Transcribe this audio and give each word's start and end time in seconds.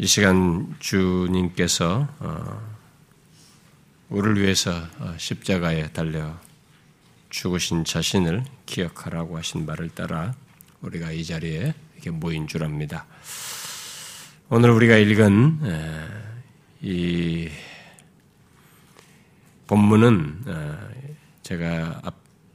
이 0.00 0.06
시간 0.06 0.74
주님께서 0.78 2.08
어, 2.20 2.76
우리를 4.08 4.40
위해서 4.40 4.72
어, 4.98 5.14
십자가에 5.18 5.92
달려 5.92 6.40
죽으신 7.28 7.84
자신을 7.84 8.44
기억하라고 8.64 9.36
하신 9.36 9.66
말을 9.66 9.90
따라 9.90 10.34
우리가 10.80 11.12
이 11.12 11.22
자리에 11.22 11.74
이렇게 11.92 12.08
모인 12.08 12.48
줄 12.48 12.64
압니다. 12.64 13.04
오늘 14.48 14.70
우리가 14.70 14.96
읽은 14.96 15.60
이 16.80 17.50
본문은 19.66 20.44
어, 20.46 20.88
제가 21.42 22.00
앞 22.04 22.14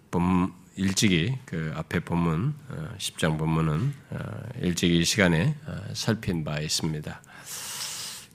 본, 0.09 0.51
일찍이 0.77 1.37
그 1.45 1.71
앞에 1.75 1.99
본문 2.01 2.53
10장 2.97 3.37
본문은 3.37 3.93
일찍이 4.61 4.99
이 4.99 5.05
시간에 5.05 5.55
살핀 5.93 6.43
바 6.43 6.59
있습니다. 6.59 7.21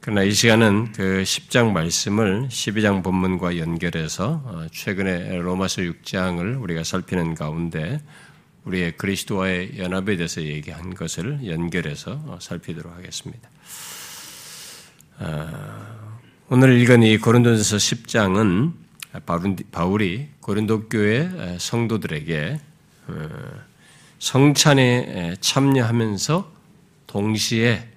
그러나 0.03 0.23
이 0.23 0.33
시간은 0.33 0.93
그 0.93 1.23
10장 1.27 1.73
말씀을 1.73 2.49
12장 2.49 3.05
본문과 3.05 3.59
연결해서 3.59 4.43
어, 4.47 4.67
최근에 4.73 5.37
로마서 5.37 5.83
6장을 5.83 6.63
우리가 6.63 6.85
살피는 6.85 7.35
가운데 7.35 8.01
우리의 8.65 8.97
그리스도와의 8.97 9.79
연합에 9.79 10.17
대해서 10.17 10.43
얘기한 10.43 10.95
것을 10.95 11.47
연결해서 11.47 12.13
어, 12.13 12.39
살피도록 12.41 12.97
하겠습니다. 12.97 13.51
어, 15.19 16.19
오늘 16.49 16.81
읽은 16.81 17.03
이 17.03 17.19
고린도전서 17.19 17.77
10장은 17.77 18.73
바울이 19.73 20.29
고린도 20.41 20.89
교회 20.89 21.59
성도들에게 21.59 22.61
성찬에 24.19 25.37
참여하면서 25.41 26.53
동시에 27.07 27.89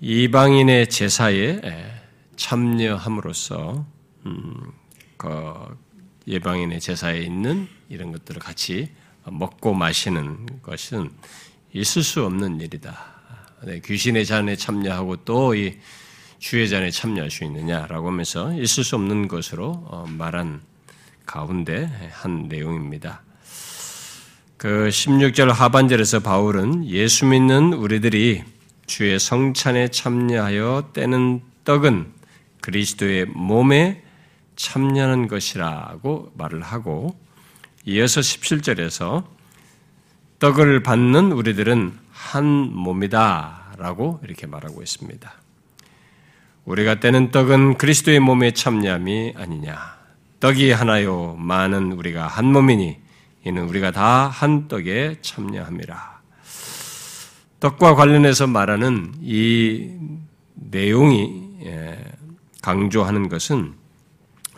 이방인의 0.00 0.88
제사에 0.88 1.60
참여함으로써 2.36 3.84
음, 4.26 4.72
그 5.16 5.76
예방인의 6.28 6.80
제사에 6.80 7.20
있는 7.20 7.68
이런 7.88 8.12
것들을 8.12 8.40
같이 8.40 8.90
먹고 9.24 9.74
마시는 9.74 10.60
것은 10.62 11.10
있을 11.72 12.02
수 12.02 12.24
없는 12.24 12.60
일이다. 12.60 13.14
네, 13.64 13.80
귀신의 13.84 14.26
잔에 14.26 14.54
참여하고 14.56 15.24
또 15.24 15.54
이 15.54 15.74
주의 16.44 16.68
잔에 16.68 16.90
참여할 16.90 17.30
수 17.30 17.42
있느냐라고 17.44 18.08
하면서 18.08 18.52
있을 18.52 18.84
수 18.84 18.96
없는 18.96 19.28
것으로 19.28 19.82
어, 19.86 20.04
말한 20.06 20.60
가운데 21.24 21.90
한 22.12 22.48
내용입니다. 22.48 23.22
그 24.58 24.90
16절 24.90 25.50
하반절에서 25.50 26.20
바울은 26.20 26.86
예수 26.90 27.24
믿는 27.24 27.72
우리들이 27.72 28.44
주의 28.84 29.18
성찬에 29.18 29.88
참여하여 29.88 30.90
떼는 30.92 31.40
떡은 31.64 32.12
그리스도의 32.60 33.24
몸에 33.24 34.02
참여하는 34.56 35.28
것이라고 35.28 36.32
말을 36.36 36.60
하고 36.60 37.18
이어서 37.86 38.20
17절에서 38.20 39.24
떡을 40.40 40.82
받는 40.82 41.32
우리들은 41.32 41.98
한 42.10 42.44
몸이다 42.44 43.76
라고 43.78 44.20
이렇게 44.22 44.46
말하고 44.46 44.82
있습니다. 44.82 45.43
우리가 46.64 47.00
떼는 47.00 47.30
떡은 47.30 47.76
그리스도의 47.76 48.20
몸에 48.20 48.52
참여함이 48.52 49.34
아니냐. 49.36 49.76
떡이 50.40 50.72
하나요. 50.72 51.36
많은 51.38 51.92
우리가 51.92 52.26
한 52.26 52.52
몸이니 52.52 52.98
이는 53.44 53.68
우리가 53.68 53.90
다 53.90 54.28
한 54.28 54.68
떡에 54.68 55.16
참여함이라. 55.20 56.14
떡과 57.60 57.94
관련해서 57.94 58.46
말하는 58.46 59.14
이 59.20 59.90
내용이 60.54 61.44
예, 61.64 61.98
강조하는 62.62 63.28
것은 63.28 63.74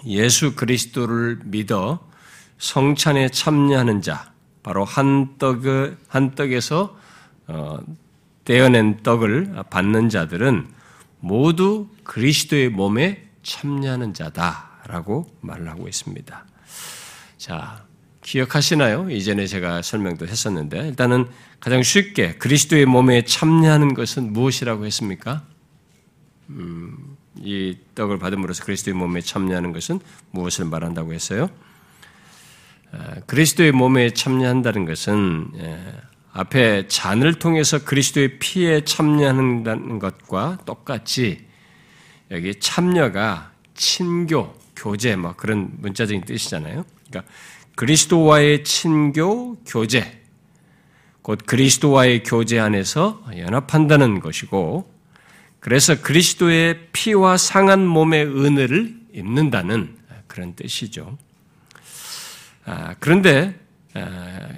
예수 0.07 0.55
그리스도를 0.55 1.41
믿어 1.45 2.07
성찬에 2.59 3.28
참여하는 3.31 4.03
자, 4.03 4.33
바로 4.62 4.84
한 4.84 5.37
떡을 5.39 5.99
한 6.09 6.34
떡에서 6.34 6.97
어, 7.49 7.78
떼어낸 8.45 9.03
떡을 9.03 9.55
받는 9.71 10.09
자들은 10.09 10.75
모두 11.21 11.88
그리스도의 12.04 12.71
몸에 12.71 13.28
참여하는 13.43 14.15
자다라고 14.15 15.27
말을 15.41 15.69
하고 15.69 15.88
있습니다. 15.88 16.44
자, 17.38 17.84
기억하시나요? 18.22 19.10
이전에 19.10 19.47
제가 19.47 19.82
설명도 19.82 20.27
했었는데 20.27 20.88
일단은 20.88 21.28
가장 21.60 21.82
쉽게 21.82 22.34
그리스도의 22.34 22.87
몸에 22.87 23.25
참여하는 23.25 23.94
것은 23.94 24.32
무엇이라고 24.32 24.84
했습니까? 24.87 25.44
음, 26.50 27.16
이 27.38 27.77
떡을 27.94 28.19
받음으로써 28.19 28.65
그리스도의 28.65 28.94
몸에 28.94 29.21
참여하는 29.21 29.72
것은 29.72 30.00
무엇을 30.33 30.65
말한다고 30.65 31.12
했어요? 31.12 31.48
아, 32.93 33.21
그리스도의 33.27 33.72
몸에 33.72 34.10
참여한다는 34.10 34.87
것은 34.87 35.50
예, 35.59 35.78
앞에 36.36 36.86
잔을 36.88 37.38
통해서 37.38 37.82
그리스도의 37.82 38.38
피에 38.38 38.84
참여하는 38.84 39.98
것과 39.98 40.58
똑같이 40.66 41.47
여기 42.30 42.60
참여가 42.60 43.52
친교, 43.72 44.54
교제, 44.76 45.16
뭐 45.16 45.32
그런 45.34 45.70
문자적인 45.78 46.26
뜻이잖아요. 46.26 46.84
그러니까 47.08 47.32
그리스도와의 47.74 48.64
친교 48.64 49.56
교제, 49.66 50.20
곧 51.22 51.41
그리스도와의 51.47 52.22
교제 52.22 52.58
안에서 52.58 53.24
연합한다는 53.34 54.20
것이고, 54.20 54.92
그래서 55.58 56.03
그리스도의 56.03 56.88
피와 56.92 57.38
상한 57.38 57.86
몸의 57.86 58.26
은혜를 58.26 58.94
입는다는 59.14 59.97
그런 60.26 60.54
뜻이죠. 60.54 61.16
아, 62.66 62.94
그런데 63.00 63.58
아, 63.94 64.50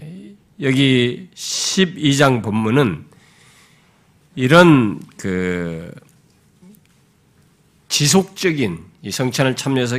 여기 0.60 1.28
12장 1.34 2.42
본문은 2.42 3.04
이런 4.34 5.00
그 5.16 5.92
지속적인 7.88 8.84
이 9.02 9.10
성찬을 9.10 9.56
참여해서 9.56 9.98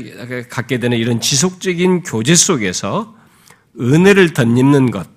갖게 0.50 0.80
되는 0.80 0.98
이런 0.98 1.22
지속적인 1.22 2.04
교제 2.04 2.36
속에서 2.36 3.16
은혜를 3.80 4.34
덧입는 4.34 4.92
것, 4.92 5.08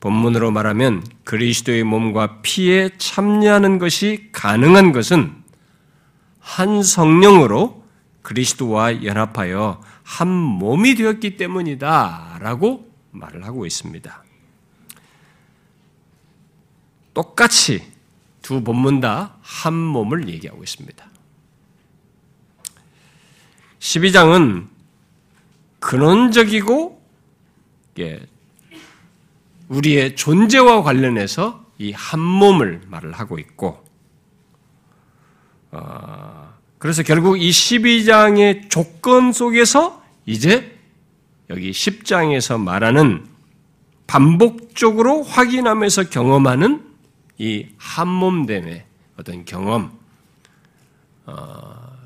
본문으로 0.00 0.50
말하면 0.50 1.04
그리스도의 1.24 1.84
몸과 1.84 2.42
피에 2.42 2.90
참여하는 2.98 3.78
것이 3.78 4.28
가능한 4.32 4.92
것은 4.92 5.32
한 6.40 6.82
성령으로 6.82 7.84
그리스도와 8.22 9.04
연합하여 9.04 9.80
한 10.02 10.28
몸이 10.28 10.96
되었기 10.96 11.36
때문이다. 11.36 12.38
라고 12.40 12.92
말을 13.12 13.44
하고 13.44 13.66
있습니다. 13.66 14.25
똑같이 17.16 17.82
두 18.42 18.62
본문 18.62 19.00
다 19.00 19.38
한 19.40 19.72
몸을 19.72 20.28
얘기하고 20.28 20.62
있습니다. 20.62 21.06
12장은 23.78 24.66
근원적이고 25.80 27.02
우리의 29.68 30.14
존재와 30.14 30.82
관련해서 30.82 31.64
이 31.78 31.92
한 31.92 32.20
몸을 32.20 32.82
말을 32.86 33.12
하고 33.12 33.38
있고, 33.38 33.82
어, 35.70 36.54
그래서 36.78 37.02
결국 37.02 37.40
이 37.40 37.50
12장의 37.50 38.68
조건 38.68 39.32
속에서 39.32 40.02
이제 40.26 40.78
여기 41.50 41.70
10장에서 41.70 42.60
말하는 42.60 43.26
반복적으로 44.06 45.22
확인하면서 45.22 46.10
경험하는 46.10 46.85
이 47.38 47.66
한몸됨의 47.78 48.84
어떤 49.18 49.44
경험, 49.44 49.98
어, 51.26 51.96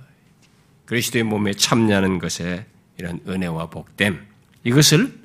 그리스도의 0.86 1.24
몸에 1.24 1.52
참여하는 1.54 2.18
것에 2.18 2.66
이런 2.98 3.20
은혜와 3.26 3.66
복됨 3.70 4.26
이것을 4.64 5.18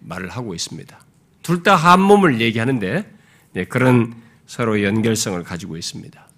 말을 0.00 0.28
하고 0.30 0.54
있습니다. 0.54 0.98
둘 1.42 1.62
다 1.62 1.74
한 1.74 2.00
몸을 2.00 2.40
얘기하는데 2.40 3.12
네, 3.52 3.64
그런 3.64 4.14
서로 4.46 4.82
연결성을 4.82 5.42
가지고 5.42 5.76
있습니다. 5.76 6.28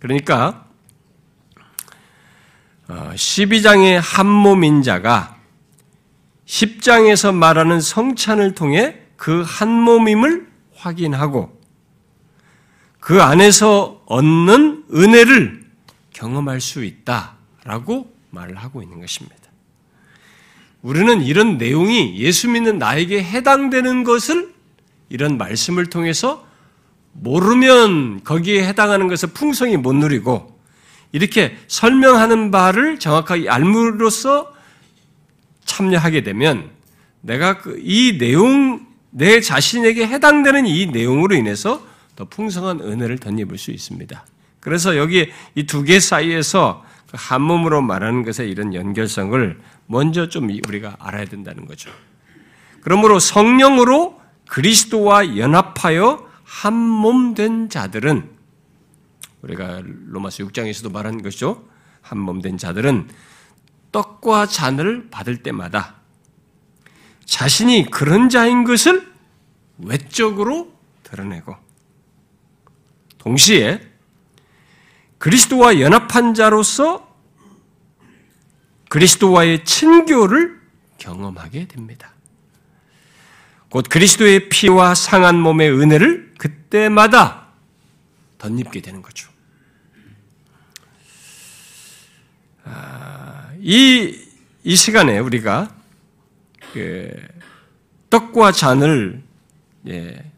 그러니까 0.00 0.66
12장의 2.88 3.96
어, 3.96 4.00
한 4.00 4.26
몸인 4.26 4.82
자가 4.82 5.36
10장에서 6.46 7.34
말하는 7.34 7.80
성찬을 7.80 8.54
통해 8.54 9.00
그 9.16 9.42
한 9.42 9.68
몸임을 9.68 10.48
확인하고 10.74 11.57
그 13.08 13.22
안에서 13.22 14.02
얻는 14.04 14.84
은혜를 14.92 15.64
경험할 16.12 16.60
수 16.60 16.84
있다라고 16.84 18.12
말을 18.28 18.56
하고 18.56 18.82
있는 18.82 19.00
것입니다. 19.00 19.34
우리는 20.82 21.22
이런 21.22 21.56
내용이 21.56 22.18
예수 22.18 22.50
믿는 22.50 22.76
나에게 22.76 23.24
해당되는 23.24 24.04
것을 24.04 24.52
이런 25.08 25.38
말씀을 25.38 25.86
통해서 25.86 26.46
모르면 27.14 28.24
거기에 28.24 28.68
해당하는 28.68 29.08
것을 29.08 29.30
풍성히 29.30 29.78
못 29.78 29.94
누리고 29.94 30.60
이렇게 31.12 31.56
설명하는 31.66 32.50
바를 32.50 32.98
정확하게 32.98 33.48
알므로써 33.48 34.52
참여하게 35.64 36.24
되면 36.24 36.68
내가 37.22 37.56
그이 37.56 38.18
내용, 38.18 38.86
내 39.08 39.40
자신에게 39.40 40.06
해당되는 40.06 40.66
이 40.66 40.88
내용으로 40.88 41.34
인해서 41.36 41.87
더 42.18 42.24
풍성한 42.24 42.80
은혜를 42.80 43.18
덧입을 43.18 43.58
수 43.58 43.70
있습니다. 43.70 44.26
그래서 44.58 44.96
여기 44.96 45.30
이 45.54 45.66
두 45.66 45.84
개 45.84 46.00
사이에서 46.00 46.84
그한 47.12 47.40
몸으로 47.42 47.80
말하는 47.80 48.24
것의 48.24 48.50
이런 48.50 48.74
연결성을 48.74 49.60
먼저 49.86 50.28
좀 50.28 50.50
우리가 50.66 50.96
알아야 50.98 51.26
된다는 51.26 51.64
거죠. 51.64 51.92
그러므로 52.80 53.20
성령으로 53.20 54.20
그리스도와 54.48 55.36
연합하여 55.36 56.26
한 56.42 56.74
몸 56.74 57.34
된 57.34 57.68
자들은 57.70 58.28
우리가 59.42 59.82
로마서 59.84 60.42
6장에서도 60.44 60.90
말한 60.90 61.22
것이죠. 61.22 61.68
한 62.02 62.18
몸 62.18 62.42
된 62.42 62.58
자들은 62.58 63.08
떡과 63.92 64.46
잔을 64.46 65.08
받을 65.10 65.44
때마다 65.44 65.94
자신이 67.26 67.90
그런 67.92 68.28
자인 68.28 68.64
것을 68.64 69.06
외적으로 69.78 70.72
드러내고 71.04 71.67
동시에 73.18 73.80
그리스도와 75.18 75.80
연합한 75.80 76.34
자로서 76.34 77.08
그리스도와의 78.88 79.64
친교를 79.64 80.60
경험하게 80.98 81.68
됩니다. 81.68 82.12
곧 83.70 83.86
그리스도의 83.88 84.48
피와 84.48 84.94
상한 84.94 85.38
몸의 85.38 85.70
은혜를 85.70 86.34
그때마다 86.38 87.48
덧입게 88.38 88.80
되는 88.80 89.02
거죠. 89.02 89.28
아, 92.64 93.50
이, 93.60 94.18
이 94.64 94.76
시간에 94.76 95.18
우리가 95.18 95.74
그 96.72 97.10
떡과 98.10 98.52
잔을 98.52 99.22
예, 99.86 100.30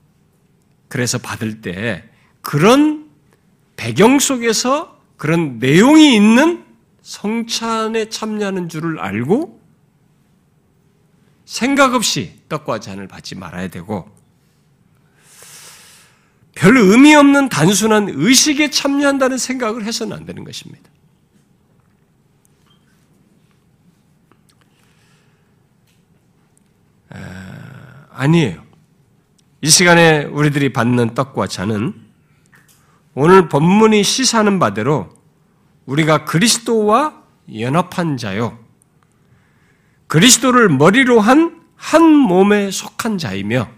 그래서 0.89 1.19
받을 1.19 1.61
때 1.61 2.10
그런 2.43 3.11
배경 3.77 4.19
속에서 4.19 5.01
그런 5.17 5.59
내용이 5.59 6.15
있는 6.15 6.65
성찬에 7.03 8.09
참여하는 8.09 8.69
줄을 8.69 8.99
알고 8.99 9.61
생각 11.45 11.95
없이 11.95 12.41
떡과 12.49 12.81
잔을 12.81 13.09
받지 13.09 13.35
말아야 13.35 13.69
되고 13.69 14.09
별 16.55 16.77
의미 16.77 17.15
없는 17.15 17.49
단순한 17.49 18.09
의식에 18.11 18.71
참여한다는 18.71 19.39
생각을 19.39 19.85
해서는 19.85 20.17
안 20.17 20.27
되는 20.27 20.45
것입니다. 20.45 20.91
아니에요. 28.11 28.63
이 29.63 29.69
시간에 29.71 30.25
우리들이 30.25 30.73
받는 30.73 31.15
떡과 31.15 31.47
잔은 31.47 32.10
오늘 33.15 33.49
본문이 33.49 34.03
시사하는 34.03 34.59
바대로 34.59 35.09
우리가 35.87 36.25
그리스도와 36.25 37.23
연합한 37.53 38.17
자요. 38.17 38.59
그리스도를 40.07 40.69
머리로 40.69 41.21
한 41.21 41.61
한 41.81 42.05
몸에 42.05 42.71
속한 42.71 43.17
자이며 43.17 43.71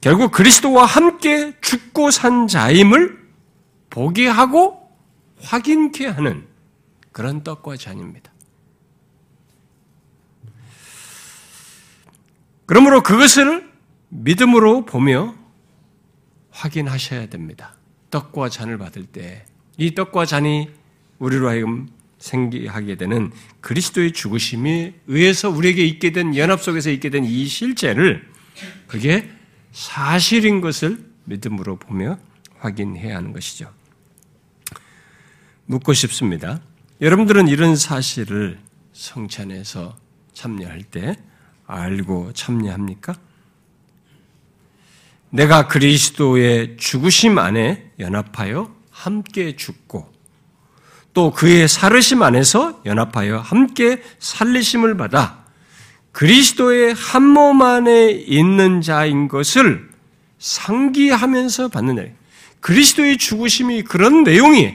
결국 0.00 0.30
그리스도와 0.30 0.84
함께 0.84 1.58
죽고 1.60 2.12
산 2.12 2.46
자임을 2.46 3.18
보게 3.90 4.28
하고 4.28 4.96
확인케 5.40 6.06
하는 6.06 6.46
그런 7.10 7.42
떡과 7.42 7.76
잔입니다. 7.76 8.32
그러므로 12.66 13.02
그것을 13.02 13.70
믿음으로 14.08 14.84
보며 14.84 15.34
확인하셔야 16.54 17.26
됩니다. 17.26 17.74
떡과 18.10 18.48
잔을 18.48 18.78
받을 18.78 19.04
때 19.04 19.44
이 19.76 19.94
떡과 19.94 20.24
잔이 20.26 20.70
우리로 21.18 21.48
하여금 21.48 21.88
생기하게 22.18 22.94
되는 22.96 23.32
그리스도의 23.60 24.12
죽으심에 24.12 24.94
의해서 25.08 25.50
우리에게 25.50 25.84
있게 25.84 26.12
된 26.12 26.36
연합 26.36 26.62
속에서 26.62 26.90
있게 26.90 27.10
된 27.10 27.24
이 27.24 27.46
실제를 27.46 28.24
그게 28.86 29.28
사실인 29.72 30.60
것을 30.60 31.04
믿음으로 31.24 31.76
보며 31.76 32.18
확인해야 32.58 33.16
하는 33.16 33.32
것이죠. 33.32 33.72
묻고 35.66 35.92
싶습니다. 35.92 36.60
여러분들은 37.00 37.48
이런 37.48 37.74
사실을 37.74 38.60
성찬에서 38.92 39.96
참여할 40.34 40.84
때 40.84 41.16
알고 41.66 42.32
참여합니까? 42.32 43.14
내가 45.34 45.66
그리스도의 45.66 46.76
죽으심 46.78 47.38
안에 47.38 47.90
연합하여 47.98 48.72
함께 48.92 49.56
죽고 49.56 50.12
또 51.12 51.32
그의 51.32 51.66
살으심 51.66 52.22
안에서 52.22 52.80
연합하여 52.86 53.38
함께 53.38 54.00
살리심을 54.20 54.96
받아 54.96 55.44
그리스도의 56.12 56.94
한 56.94 57.22
몸 57.24 57.62
안에 57.62 58.12
있는 58.12 58.80
자인 58.80 59.26
것을 59.26 59.90
상기하면서 60.38 61.66
받는 61.66 61.96
자. 61.96 62.04
그리스도의 62.60 63.18
죽으심이 63.18 63.82
그런 63.82 64.22
내용이 64.22 64.72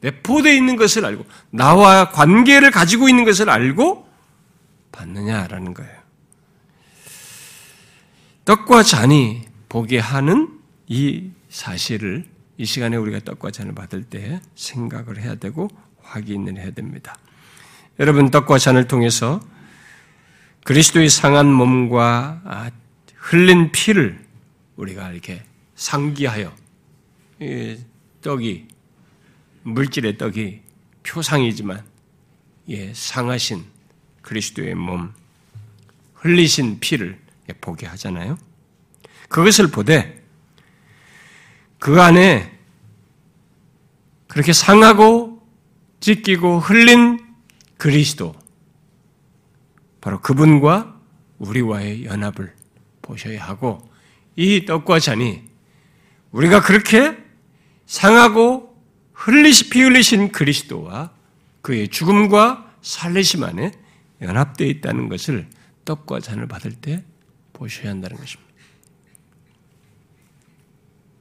내포되어 0.00 0.54
있는 0.54 0.76
것을 0.76 1.04
알고 1.04 1.26
나와 1.50 2.10
관계를 2.10 2.70
가지고 2.70 3.10
있는 3.10 3.24
것을 3.24 3.50
알고 3.50 4.08
받느냐라는 4.92 5.74
거예요. 5.74 5.92
떡과 8.46 8.82
잔이 8.82 9.49
보게 9.70 9.98
하는 9.98 10.58
이 10.88 11.30
사실을 11.48 12.26
이 12.58 12.66
시간에 12.66 12.96
우리가 12.96 13.20
떡과 13.20 13.52
잔을 13.52 13.72
받을 13.72 14.02
때 14.02 14.42
생각을 14.56 15.18
해야 15.18 15.36
되고 15.36 15.68
확인을 16.02 16.58
해야 16.58 16.72
됩니다. 16.72 17.16
여러분 18.00 18.30
떡과 18.30 18.58
잔을 18.58 18.88
통해서 18.88 19.40
그리스도의 20.64 21.08
상한 21.08 21.46
몸과 21.46 22.42
아, 22.44 22.70
흘린 23.14 23.70
피를 23.70 24.22
우리가 24.76 25.12
이렇게 25.12 25.42
상기하여 25.76 26.52
떡이 28.22 28.66
물질의 29.62 30.18
떡이 30.18 30.62
표상이지만 31.04 31.84
예, 32.70 32.92
상하신 32.92 33.64
그리스도의 34.22 34.74
몸 34.74 35.12
흘리신 36.14 36.80
피를 36.80 37.18
보게 37.60 37.86
하잖아요. 37.86 38.36
그것을 39.30 39.68
보되 39.68 40.22
그 41.78 42.02
안에 42.02 42.58
그렇게 44.26 44.52
상하고 44.52 45.40
찢기고 46.00 46.58
흘린 46.58 47.18
그리스도 47.78 48.34
바로 50.00 50.20
그분과 50.20 51.00
우리와의 51.38 52.04
연합을 52.04 52.54
보셔야 53.02 53.44
하고 53.44 53.88
이 54.34 54.64
떡과 54.66 54.98
잔이 54.98 55.42
우리가 56.32 56.60
그렇게 56.60 57.16
상하고 57.86 58.76
흘리시 59.12 59.70
피 59.70 59.82
흘리신 59.82 60.32
그리스도와 60.32 61.12
그의 61.62 61.88
죽음과 61.88 62.74
살리심 62.82 63.44
안에 63.44 63.72
연합되어 64.22 64.66
있다는 64.66 65.08
것을 65.08 65.48
떡과 65.84 66.20
잔을 66.20 66.48
받을 66.48 66.72
때 66.72 67.04
보셔야 67.52 67.90
한다는 67.90 68.16
것입니다. 68.16 68.49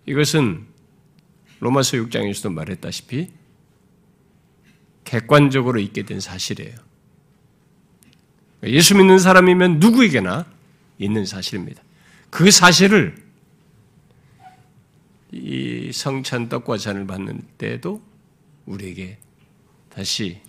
이것은 0.10 0.66
로마서 1.60 1.98
6장에서도 1.98 2.51
말했다시피 2.51 3.30
객관적으로 5.04 5.80
있게 5.80 6.01
된 6.01 6.20
사실이에요. 6.20 6.75
예수 8.63 8.96
믿는 8.96 9.20
사람이면 9.20 9.78
누구에게나 9.78 10.51
있는 10.98 11.28
사실입니다. 11.28 11.84
그 12.32 12.50
사실을 12.50 13.16
이 15.32 15.92
성찬 15.94 16.50
떡과 16.50 16.78
잔을 16.78 17.06
받는 17.06 17.44
때도 17.60 18.01
우리에게 18.66 19.20
다시 19.89 20.42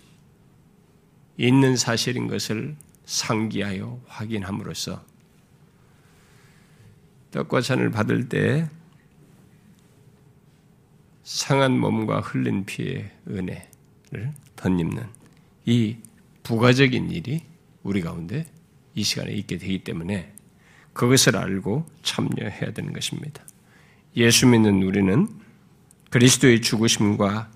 있는 1.37 1.77
사실인 1.77 2.27
것을 2.27 2.75
상기하여 3.05 4.01
확인함으로써 4.07 5.05
떡과 7.29 7.61
잔을 7.61 7.91
받을 7.91 8.27
때 8.27 8.67
상한 11.23 11.77
몸과 11.79 12.21
흘린 12.21 12.65
피의 12.65 13.11
은혜를 13.27 14.33
덧입는 14.55 15.03
이 15.65 15.97
부가적인 16.43 17.11
일이 17.11 17.43
우리 17.83 18.01
가운데 18.01 18.45
이 18.95 19.03
시간에 19.03 19.31
있게 19.33 19.57
되기 19.57 19.83
때문에 19.83 20.33
그것을 20.93 21.37
알고 21.37 21.85
참여해야 22.03 22.73
되는 22.73 22.93
것입니다. 22.93 23.43
예수 24.17 24.47
믿는 24.47 24.83
우리는 24.83 25.27
그리스도의 26.09 26.61
죽으심과 26.61 27.49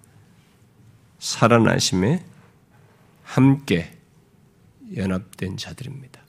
살아나심에 1.20 2.24
함께 3.24 3.92
연합된 4.96 5.58
자들입니다. 5.58 6.22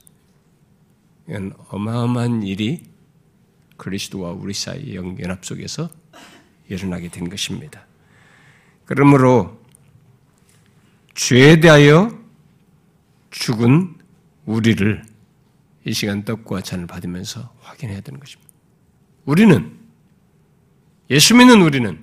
이건 1.28 1.52
어마어마한 1.68 2.42
일이 2.42 2.84
그리스도와 3.76 4.32
우리 4.32 4.54
사이의 4.54 4.96
연합 5.20 5.44
속에서 5.44 5.90
일어나게 6.68 7.08
된 7.08 7.28
것입니다. 7.28 7.86
그러므로 8.84 9.60
죄에 11.14 11.60
대하여 11.60 12.16
죽은 13.30 13.94
우리를 14.44 15.04
이 15.84 15.92
시간 15.92 16.24
떡과 16.24 16.62
잔을 16.62 16.86
받으면서 16.86 17.52
확인해야 17.60 18.00
되는 18.00 18.18
것입니다. 18.20 18.50
우리는 19.24 19.76
예수 21.10 21.34
믿는 21.34 21.62
우리는 21.62 22.02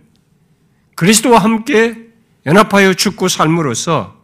그리스도와 0.95 1.39
함께 1.39 2.09
연합하여 2.45 2.93
죽고 2.93 3.27
삶으로써 3.27 4.21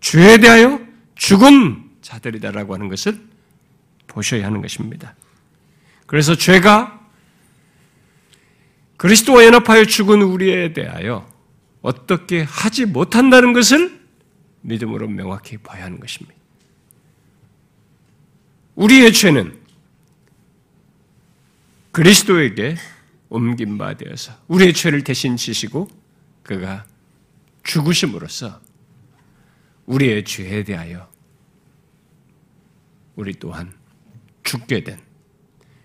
죄에 0.00 0.38
대하여 0.38 0.80
죽은 1.14 1.90
자들이다라고 2.02 2.74
하는 2.74 2.88
것을 2.88 3.20
보셔야 4.06 4.46
하는 4.46 4.62
것입니다. 4.62 5.14
그래서 6.06 6.34
죄가 6.36 6.95
그리스도와 8.96 9.44
연합하여 9.44 9.84
죽은 9.84 10.22
우리에 10.22 10.72
대하여 10.72 11.30
어떻게 11.82 12.42
하지 12.42 12.86
못한다는 12.86 13.52
것을 13.52 14.00
믿음으로 14.62 15.08
명확히 15.08 15.56
봐야 15.58 15.84
하는 15.84 16.00
것입니다. 16.00 16.34
우리의 18.74 19.12
죄는 19.12 19.58
그리스도에게 21.92 22.76
옮긴 23.28 23.78
바 23.78 23.94
되어서 23.94 24.32
우리의 24.48 24.72
죄를 24.74 25.02
대신 25.02 25.36
지시고 25.36 25.88
그가 26.42 26.84
죽으심으로써 27.62 28.60
우리의 29.86 30.24
죄에 30.24 30.64
대하여 30.64 31.08
우리 33.14 33.34
또한 33.34 33.72
죽게 34.42 34.84
된 34.84 35.00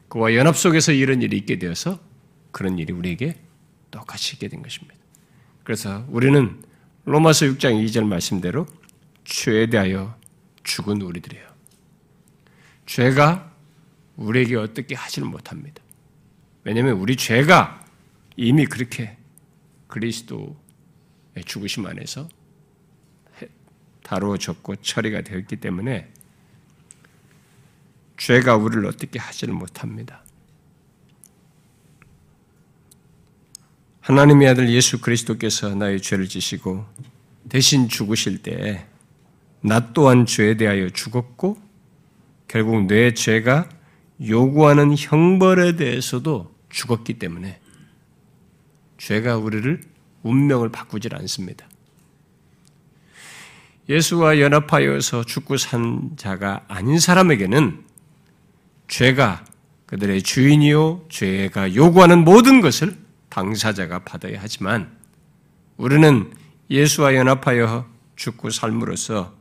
그와 0.10 0.36
연합 0.36 0.58
속에서 0.58 0.92
이런 0.92 1.22
일이 1.22 1.38
있게 1.38 1.58
되어서 1.58 2.00
그런 2.52 2.78
일이 2.78 2.94
우리에게 2.94 3.40
똑같이 3.90 4.34
있게 4.36 4.48
된 4.48 4.62
것입니다. 4.62 4.96
그래서 5.64 6.06
우리는 6.10 6.62
로마서 7.06 7.46
6장 7.48 7.84
2절 7.86 8.06
말씀대로 8.06 8.66
죄에 9.24 9.68
대하여 9.68 10.18
죽은 10.64 11.02
우리들이에요. 11.02 11.50
죄가 12.86 13.52
우리에게 14.18 14.56
어떻게 14.56 14.96
하지를 14.96 15.28
못합니다. 15.28 15.82
왜냐하면 16.64 16.98
우리 16.98 17.16
죄가 17.16 17.86
이미 18.38 18.66
그렇게 18.66 19.18
그리스도의 19.88 20.56
죽으심 21.46 21.86
안에서 21.86 22.30
다루어졌고 24.04 24.78
처리가 24.78 25.22
되었기 25.22 25.58
때문에 25.58 26.12
죄가 28.18 28.58
우리를 28.58 28.86
어떻게 28.86 29.20
하지를 29.20 29.54
못합니다. 29.54 30.24
하나님의 34.02 34.50
아들 34.50 34.70
예수 34.70 35.00
그리스도께서 35.00 35.76
나의 35.76 36.02
죄를 36.02 36.28
지시고 36.28 36.86
대신 37.50 37.88
죽으실 37.88 38.42
때나 38.42 39.94
또한 39.94 40.26
죄에 40.26 40.58
대하여 40.58 40.90
죽었고 40.90 41.58
결국 42.48 42.86
내 42.88 43.14
죄가 43.14 43.70
요구하는 44.28 44.96
형벌에 44.98 45.76
대해서도 45.76 46.54
죽었기 46.70 47.20
때문에 47.20 47.60
죄가 48.98 49.38
우리를 49.38 49.82
운명을 50.24 50.70
바꾸질 50.70 51.16
않습니다. 51.16 51.68
예수와 53.90 54.40
연합하여서 54.40 55.26
죽고 55.26 55.58
산 55.58 56.12
자가 56.16 56.64
아닌 56.68 57.00
사람에게는 57.00 57.84
죄가 58.88 59.44
그들의 59.86 60.22
주인이요, 60.22 61.08
죄가 61.10 61.76
요구하는 61.76 62.24
모든 62.24 62.62
것을 62.62 63.01
당사자가 63.32 64.00
받아야 64.00 64.40
하지만 64.40 64.96
우리는 65.78 66.32
예수와 66.70 67.16
연합하여 67.16 67.90
죽고 68.16 68.52
삶으로써 68.52 69.34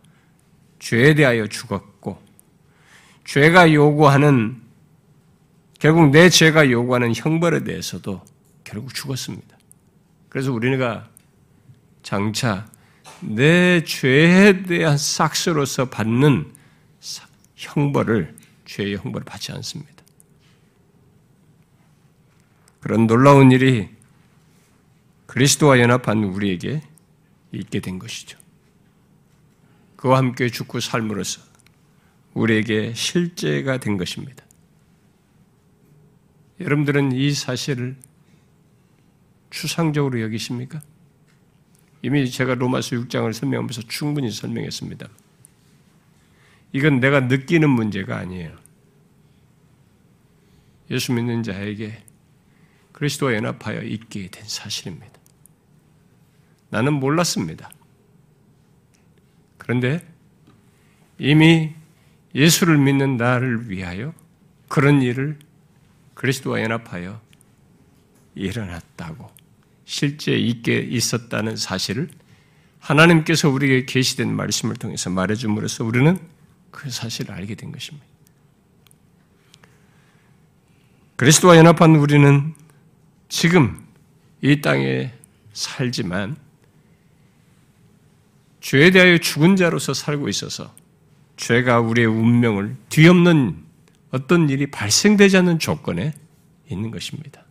죄에 0.78 1.14
대하여 1.14 1.46
죽었고 1.46 2.22
죄가 3.26 3.74
요구하는 3.74 4.62
결국 5.78 6.10
내 6.10 6.30
죄가 6.30 6.70
요구하는 6.70 7.12
형벌에 7.14 7.64
대해서도 7.64 8.24
결국 8.64 8.94
죽었습니다. 8.94 9.58
그래서 10.28 10.52
우리가 10.52 11.08
장차 12.02 12.66
내 13.20 13.84
죄에 13.84 14.62
대한 14.62 14.96
싹스로서 14.96 15.90
받는 15.90 16.52
형벌을 17.56 18.36
죄의 18.64 18.96
형벌을 18.96 19.24
받지 19.24 19.52
않습니다. 19.52 19.99
그런 22.80 23.06
놀라운 23.06 23.52
일이 23.52 23.88
그리스도와 25.26 25.78
연합한 25.78 26.24
우리에게 26.24 26.82
있게 27.52 27.80
된 27.80 27.98
것이죠. 27.98 28.38
그와 29.96 30.18
함께 30.18 30.48
죽고 30.48 30.80
삶으로써 30.80 31.42
우리에게 32.34 32.94
실제가 32.94 33.78
된 33.78 33.96
것입니다. 33.96 34.44
여러분들은 36.60 37.12
이 37.12 37.32
사실을 37.32 37.96
추상적으로 39.50 40.20
여기십니까? 40.20 40.80
이미 42.02 42.30
제가 42.30 42.54
로마서 42.54 42.96
6장을 42.96 43.32
설명하면서 43.32 43.82
충분히 43.88 44.30
설명했습니다. 44.30 45.08
이건 46.72 47.00
내가 47.00 47.20
느끼는 47.20 47.68
문제가 47.68 48.16
아니에요. 48.18 48.56
예수 50.90 51.12
믿는 51.12 51.42
자에게 51.42 52.02
그리스도와 53.00 53.32
연합하여 53.32 53.80
있게 53.80 54.28
된 54.28 54.44
사실입니다. 54.46 55.18
나는 56.68 56.92
몰랐습니다. 56.92 57.70
그런데 59.56 60.06
이미 61.18 61.72
예수를 62.34 62.76
믿는 62.76 63.16
나를 63.16 63.70
위하여 63.70 64.12
그런 64.68 65.00
일을 65.00 65.38
그리스도와 66.12 66.60
연합하여 66.60 67.22
일어났다고 68.34 69.30
실제 69.86 70.36
있게 70.36 70.80
있었다는 70.80 71.56
사실을 71.56 72.10
하나님께서 72.80 73.48
우리에게 73.48 73.86
계시된 73.86 74.30
말씀을 74.36 74.76
통해서 74.76 75.08
말해줌으로써 75.08 75.84
우리는 75.84 76.18
그 76.70 76.90
사실을 76.90 77.34
알게 77.34 77.54
된 77.54 77.72
것입니다. 77.72 78.06
그리스도와 81.16 81.56
연합한 81.56 81.96
우리는 81.96 82.59
지금 83.30 83.80
이 84.42 84.60
땅에 84.60 85.12
살지만 85.52 86.36
죄에 88.60 88.90
대하여 88.90 89.18
죽은 89.18 89.56
자로서 89.56 89.94
살고 89.94 90.28
있어서 90.28 90.74
죄가 91.36 91.80
우리의 91.80 92.08
운명을 92.08 92.76
뒤엎는 92.90 93.56
어떤 94.10 94.50
일이 94.50 94.66
발생되지 94.66 95.38
않는 95.38 95.60
조건에 95.60 96.12
있는 96.68 96.90
것입니다. 96.90 97.44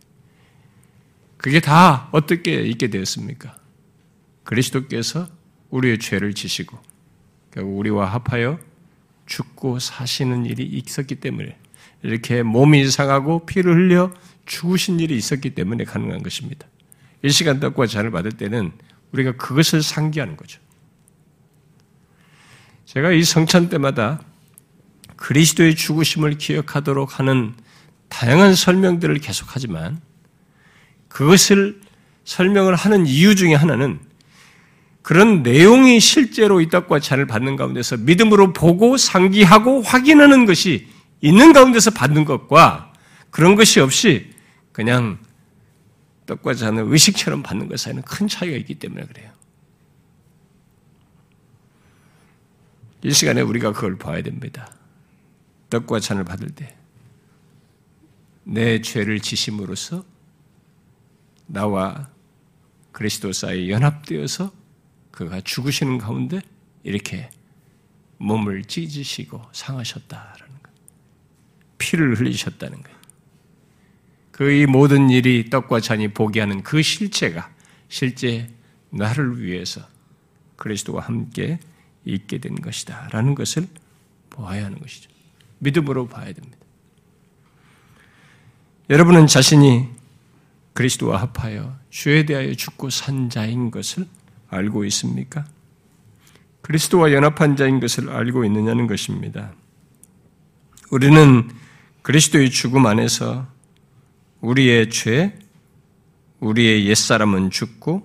그게 1.38 1.60
다 1.60 2.10
어떻게 2.12 2.60
있게 2.60 2.88
되었습니까? 2.88 3.56
그리스도께서 4.44 5.28
우리의 5.70 5.98
죄를 5.98 6.34
지시고 6.34 6.78
결국 7.52 7.78
우리와 7.78 8.04
합하여 8.06 8.60
죽고 9.24 9.78
사시는 9.78 10.44
일이 10.44 10.62
있었기 10.64 11.16
때문에 11.16 11.56
이렇게 12.02 12.42
몸이 12.42 12.90
상하고 12.90 13.46
피를 13.46 13.74
흘려 13.74 14.12
죽으신 14.50 14.98
일이 14.98 15.16
있었기 15.16 15.50
때문에 15.50 15.84
가능한 15.84 16.24
것입니다. 16.24 16.66
이 17.22 17.30
시간 17.30 17.60
떡과 17.60 17.86
잔을 17.86 18.10
받을 18.10 18.32
때는 18.32 18.72
우리가 19.12 19.36
그것을 19.36 19.80
상기하는 19.80 20.36
거죠. 20.36 20.60
제가 22.84 23.12
이 23.12 23.22
성찬 23.22 23.68
때마다 23.68 24.20
그리스도의 25.14 25.76
죽으심을 25.76 26.38
기억하도록 26.38 27.20
하는 27.20 27.54
다양한 28.08 28.56
설명들을 28.56 29.18
계속하지만 29.18 30.00
그것을 31.06 31.80
설명을 32.24 32.74
하는 32.74 33.06
이유 33.06 33.36
중에 33.36 33.54
하나는 33.54 34.00
그런 35.02 35.44
내용이 35.44 36.00
실제로 36.00 36.60
이 36.60 36.68
떡과 36.68 36.98
잔을 36.98 37.26
받는 37.26 37.54
가운데서 37.54 37.98
믿음으로 37.98 38.52
보고 38.52 38.96
상기하고 38.96 39.82
확인하는 39.82 40.44
것이 40.44 40.88
있는 41.20 41.52
가운데서 41.52 41.92
받는 41.92 42.24
것과 42.24 42.92
그런 43.30 43.54
것이 43.54 43.78
없이 43.78 44.29
그냥 44.80 45.18
떡과 46.26 46.54
잔을 46.54 46.84
의식처럼 46.88 47.42
받는 47.42 47.68
것 47.68 47.78
사이는 47.78 48.02
큰 48.02 48.28
차이가 48.28 48.56
있기 48.56 48.78
때문에 48.78 49.04
그래요. 49.04 49.32
이 53.02 53.12
시간에 53.12 53.40
우리가 53.40 53.72
그걸 53.72 53.96
봐야 53.98 54.22
됩니다. 54.22 54.72
떡과 55.70 56.00
잔을 56.00 56.24
받을 56.24 56.50
때 56.50 56.80
내 58.44 58.80
죄를 58.80 59.20
지심으로써 59.20 60.04
나와 61.46 62.10
그리스도 62.92 63.32
사이 63.32 63.70
연합되어서 63.70 64.52
그가 65.12 65.40
죽으시는 65.40 65.98
가운데 65.98 66.40
이렇게 66.82 67.30
몸을 68.18 68.64
찢으시고 68.64 69.40
상하셨다라는 69.52 70.54
것. 70.62 70.72
피를 71.78 72.18
흘리셨다는 72.18 72.82
거예요. 72.82 72.99
그의 74.40 74.64
모든 74.64 75.10
일이 75.10 75.50
떡과 75.50 75.80
잔이 75.80 76.08
보게 76.08 76.40
하는 76.40 76.62
그 76.62 76.80
실체가 76.80 77.50
실제 77.90 78.48
나를 78.88 79.42
위해서 79.42 79.82
그리스도와 80.56 81.02
함께 81.02 81.60
있게 82.06 82.38
된 82.38 82.54
것이다. 82.54 83.10
라는 83.12 83.34
것을 83.34 83.68
보아야 84.30 84.64
하는 84.64 84.78
것이죠. 84.78 85.10
믿음으로 85.58 86.08
봐야 86.08 86.32
됩니다. 86.32 86.56
여러분은 88.88 89.26
자신이 89.26 89.88
그리스도와 90.72 91.20
합하여 91.20 91.76
주에 91.90 92.24
대하여 92.24 92.54
죽고 92.54 92.88
산 92.88 93.28
자인 93.28 93.70
것을 93.70 94.06
알고 94.48 94.86
있습니까? 94.86 95.44
그리스도와 96.62 97.12
연합한 97.12 97.56
자인 97.56 97.78
것을 97.78 98.08
알고 98.08 98.46
있느냐는 98.46 98.86
것입니다. 98.86 99.52
우리는 100.90 101.50
그리스도의 102.00 102.48
죽음 102.48 102.86
안에서 102.86 103.59
우리의 104.40 104.90
죄, 104.90 105.38
우리의 106.40 106.86
옛사람은 106.86 107.50
죽고 107.50 108.02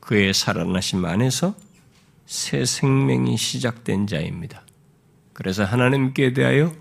그의 0.00 0.32
살아나심 0.32 1.04
안에서 1.04 1.54
새 2.26 2.64
생명이 2.64 3.36
시작된 3.36 4.06
자입니다. 4.06 4.62
그래서 5.32 5.64
하나님께 5.64 6.32
대하여 6.32 6.74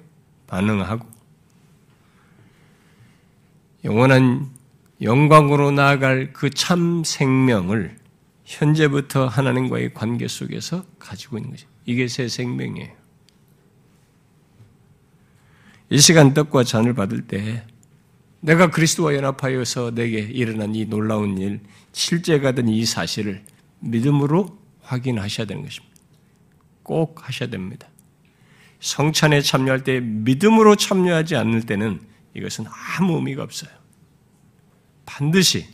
반응하고 0.48 1.07
영원한 3.83 4.50
영광으로 5.01 5.71
나아갈 5.71 6.33
그 6.33 6.50
참 6.50 7.03
생명을 7.03 7.98
현재부터 8.43 9.27
하나님과의 9.27 9.93
관계 9.93 10.27
속에서 10.27 10.83
가지고 10.98 11.38
있는 11.38 11.51
것이 11.51 11.65
이게 11.86 12.07
새 12.07 12.27
생명이에요. 12.27 12.91
이 15.91 16.00
시간 16.00 16.33
떡과 16.33 16.63
잔을 16.63 16.93
받을 16.93 17.25
때 17.27 17.65
내가 18.41 18.69
그리스도와 18.69 19.15
연합하여서 19.15 19.91
내게 19.96 20.19
일어난 20.19 20.74
이 20.75 20.86
놀라운 20.86 21.38
일, 21.38 21.60
실제가 21.91 22.53
된 22.53 22.67
이 22.69 22.86
사실을 22.86 23.43
믿음으로 23.79 24.58
확인하셔야 24.81 25.46
되는 25.48 25.63
것입니다. 25.63 25.96
꼭 26.84 27.27
하셔야 27.27 27.50
됩니다. 27.50 27.88
성찬에 28.79 29.41
참여할 29.41 29.84
때 29.84 30.00
믿음으로 30.00 30.75
참여하지 30.75 31.36
않을 31.36 31.65
때는 31.65 32.00
이것은 32.34 32.65
아무 32.98 33.15
의미가 33.15 33.43
없어요. 33.43 33.69
반드시 35.05 35.65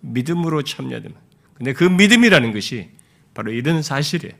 믿음으로 0.00 0.62
참여해야 0.62 1.00
됩니다. 1.00 1.20
근데 1.54 1.72
그 1.72 1.84
믿음이라는 1.84 2.52
것이 2.52 2.90
바로 3.32 3.52
이런 3.52 3.82
사실이에요. 3.82 4.34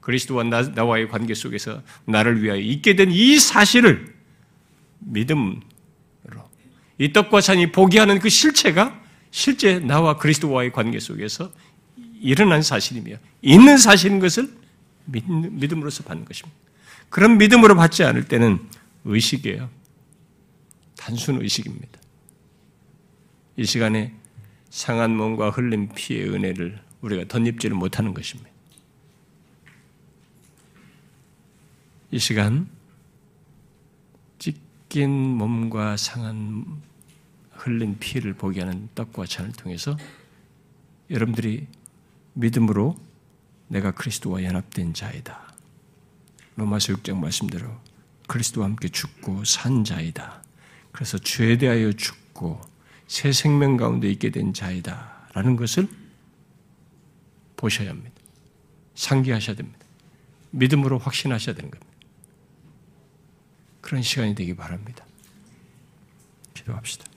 그리스도와 0.00 0.42
나, 0.44 0.62
나와의 0.62 1.08
관계 1.08 1.34
속에서 1.34 1.82
나를 2.06 2.42
위하여 2.42 2.58
있게 2.58 2.96
된 2.96 3.10
이 3.10 3.38
사실을 3.38 4.14
믿음으로 4.98 5.60
이 7.02 7.12
떡과 7.12 7.40
잔이 7.40 7.72
보게 7.72 7.98
하는 7.98 8.20
그 8.20 8.28
실체가 8.28 8.96
실제 9.32 9.80
나와 9.80 10.18
그리스도와의 10.18 10.70
관계 10.70 11.00
속에서 11.00 11.52
일어난 12.20 12.62
사실이며 12.62 13.16
있는 13.42 13.76
사실인 13.76 14.20
것을 14.20 14.48
믿음으로서 15.06 16.04
받는 16.04 16.24
것입니다. 16.24 16.56
그런 17.08 17.38
믿음으로 17.38 17.74
받지 17.74 18.04
않을 18.04 18.28
때는 18.28 18.60
의식이에요. 19.04 19.68
단순 20.96 21.42
의식입니다. 21.42 21.98
이 23.56 23.64
시간에 23.64 24.14
상한 24.70 25.16
몸과 25.16 25.50
흘린 25.50 25.88
피의 25.96 26.28
은혜를 26.28 26.80
우리가 27.00 27.24
덧입지를 27.26 27.74
못하는 27.74 28.14
것입니다. 28.14 28.48
이 32.12 32.18
시간 32.20 32.68
찢긴 34.38 35.10
몸과 35.10 35.96
상한 35.96 36.91
흘린 37.62 37.98
피를 38.00 38.34
보게 38.34 38.60
하는 38.60 38.88
떡과 38.94 39.26
잔을 39.26 39.52
통해서 39.52 39.96
여러분들이 41.10 41.66
믿음으로 42.34 42.96
내가 43.68 43.92
그리스도와 43.92 44.42
연합된 44.42 44.94
자이다. 44.94 45.54
로마서 46.56 46.94
6장 46.94 47.18
말씀대로 47.18 47.68
그리스도와 48.26 48.66
함께 48.66 48.88
죽고 48.88 49.44
산 49.44 49.84
자이다. 49.84 50.42
그래서 50.90 51.18
죄에 51.18 51.56
대하여 51.56 51.92
죽고 51.92 52.60
새 53.06 53.32
생명 53.32 53.76
가운데 53.76 54.10
있게 54.10 54.30
된 54.30 54.52
자이다. 54.52 55.28
라는 55.32 55.56
것을 55.56 55.88
보셔야 57.56 57.90
합니다. 57.90 58.20
상기하셔야 58.94 59.56
됩니다. 59.56 59.78
믿음으로 60.50 60.98
확신하셔야 60.98 61.54
되는 61.54 61.70
겁니다. 61.70 61.92
그런 63.80 64.02
시간이 64.02 64.34
되기 64.34 64.54
바랍니다. 64.54 65.04
기도합시다. 66.54 67.11